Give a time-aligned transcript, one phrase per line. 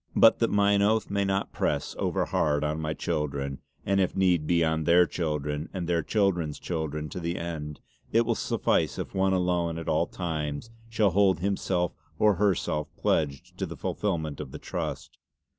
[0.15, 4.65] But that mine oath may not press overhard on my children, and if need be
[4.65, 9.33] on their children and their children's children to the end, it will suffice if one
[9.33, 14.57] alone at all times shall hold himself or herself pledged to the fullfillment of the
[14.57, 15.19] Trust.